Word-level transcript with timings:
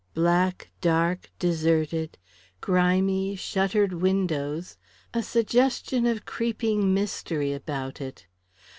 Black, 0.15 0.71
dark, 0.81 1.29
deserted, 1.37 2.17
grimy 2.59 3.35
shuttered 3.35 3.93
windows 3.93 4.75
a 5.13 5.21
suggestion 5.21 6.07
of 6.07 6.25
creeping 6.25 6.91
mystery 6.91 7.53
about 7.53 8.01
it. 8.01 8.25